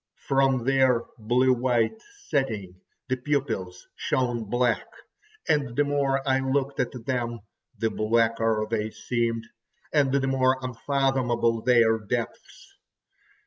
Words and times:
From 0.27 0.63
their 0.65 1.03
blue 1.19 1.53
white 1.53 2.01
setting 2.27 2.81
the 3.07 3.17
pupils 3.17 3.85
shone 3.95 4.45
black, 4.45 4.87
and 5.47 5.75
the 5.75 5.83
more 5.83 6.27
I 6.27 6.39
looked 6.39 6.79
at 6.79 7.05
them 7.05 7.41
the 7.77 7.91
blacker 7.91 8.65
they 8.67 8.89
seemed, 8.89 9.45
and 9.93 10.11
the 10.11 10.25
more 10.25 10.57
unfathomable 10.63 11.61
their 11.61 11.99
depths. 11.99 12.73